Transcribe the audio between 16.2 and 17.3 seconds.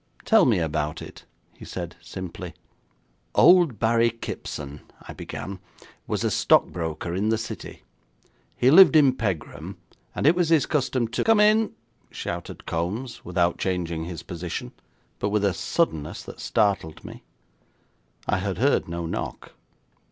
that startled me.